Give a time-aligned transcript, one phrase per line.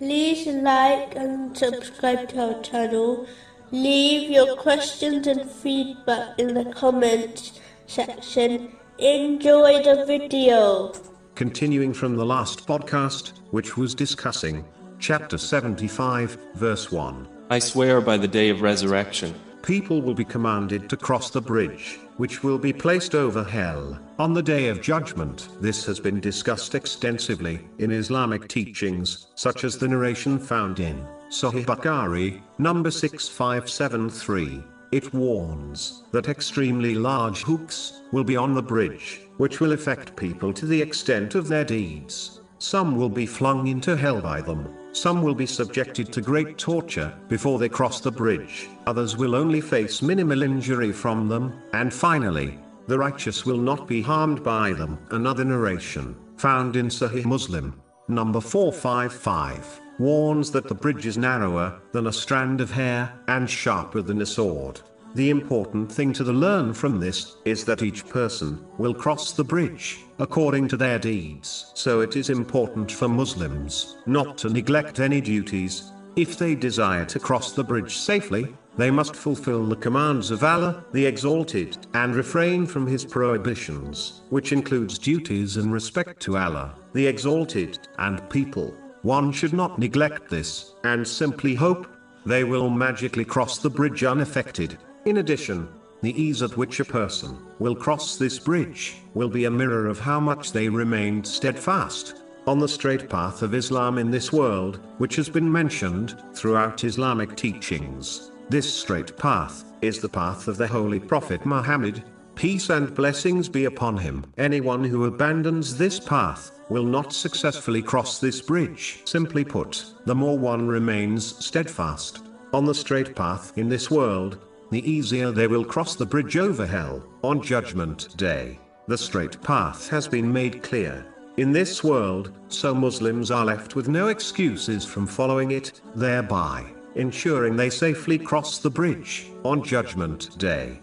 [0.00, 3.26] like and subscribe to our channel.
[3.70, 8.72] Leave your questions and feedback in the comments section.
[8.98, 10.92] Enjoy the video.
[11.34, 14.64] Continuing from the last podcast, which was discussing
[14.98, 17.28] chapter 75, verse 1.
[17.50, 19.34] I swear by the day of resurrection.
[19.64, 24.34] People will be commanded to cross the bridge, which will be placed over hell, on
[24.34, 25.48] the day of judgment.
[25.58, 31.64] This has been discussed extensively in Islamic teachings, such as the narration found in Sahih
[31.64, 34.62] Bukhari, number 6573.
[34.92, 40.52] It warns that extremely large hooks will be on the bridge, which will affect people
[40.52, 42.42] to the extent of their deeds.
[42.58, 47.12] Some will be flung into hell by them, some will be subjected to great torture
[47.28, 52.58] before they cross the bridge, others will only face minimal injury from them, and finally,
[52.86, 54.98] the righteous will not be harmed by them.
[55.10, 62.06] Another narration, found in Sahih Muslim, number 455, warns that the bridge is narrower than
[62.06, 64.80] a strand of hair and sharper than a sword.
[65.14, 70.00] The important thing to learn from this is that each person will cross the bridge
[70.18, 71.70] according to their deeds.
[71.74, 75.92] So it is important for Muslims not to neglect any duties.
[76.16, 80.84] If they desire to cross the bridge safely, they must fulfill the commands of Allah,
[80.92, 87.06] the Exalted, and refrain from His prohibitions, which includes duties in respect to Allah, the
[87.06, 88.74] Exalted, and people.
[89.02, 91.86] One should not neglect this, and simply hope
[92.26, 94.76] they will magically cross the bridge unaffected.
[95.06, 95.68] In addition,
[96.00, 100.00] the ease at which a person will cross this bridge will be a mirror of
[100.00, 105.16] how much they remained steadfast on the straight path of Islam in this world, which
[105.16, 108.30] has been mentioned throughout Islamic teachings.
[108.48, 112.02] This straight path is the path of the Holy Prophet Muhammad.
[112.34, 114.24] Peace and blessings be upon him.
[114.38, 119.02] Anyone who abandons this path will not successfully cross this bridge.
[119.04, 122.20] Simply put, the more one remains steadfast
[122.54, 124.38] on the straight path in this world,
[124.70, 128.58] the easier they will cross the bridge over hell, on Judgment Day.
[128.86, 131.06] The straight path has been made clear.
[131.36, 136.64] In this world, so Muslims are left with no excuses from following it, thereby
[136.94, 140.80] ensuring they safely cross the bridge on Judgment Day.